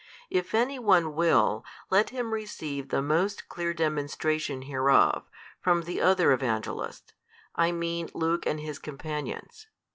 If 0.31 0.55
any 0.55 0.79
one 0.79 1.13
will, 1.13 1.63
let 1.91 2.09
him 2.09 2.33
receive 2.33 2.89
the 2.89 3.03
most 3.03 3.47
clear 3.47 3.71
demonstration 3.71 4.63
hereof, 4.63 5.29
from 5.59 5.83
the 5.83 6.01
other 6.01 6.31
Evangelists, 6.31 7.13
I 7.55 7.71
mean 7.71 8.09
Luke 8.15 8.47
and 8.47 8.59
his 8.61 8.79
companions. 8.79 9.67